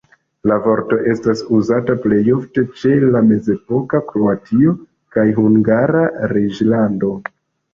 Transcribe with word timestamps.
La 0.51 0.55
vorto 0.67 0.97
estas 1.13 1.43
uzata 1.57 1.95
plej 2.05 2.21
ofte 2.37 2.63
ĉe 2.79 2.95
la 3.17 3.21
mezepoka 3.27 4.01
Kroatio 4.13 4.75
kaj 5.17 5.27
Hungara 5.41 6.03
Reĝlando. 6.35 7.15